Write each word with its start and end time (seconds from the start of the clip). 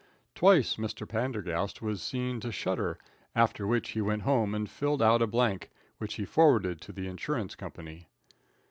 Twice 0.33 0.77
Mr. 0.77 1.07
Pendergast 1.07 1.79
was 1.79 2.01
seen 2.01 2.39
to 2.39 2.51
shudder, 2.51 2.97
after 3.35 3.67
which 3.67 3.89
he 3.91 4.01
went 4.01 4.23
home 4.23 4.55
and 4.55 4.67
filled 4.67 4.99
out 4.99 5.21
a 5.21 5.27
blank 5.27 5.69
which 5.99 6.15
he 6.15 6.25
forwarded 6.25 6.81
to 6.81 6.91
the 6.91 7.05
insurance 7.07 7.53
company. 7.53 8.07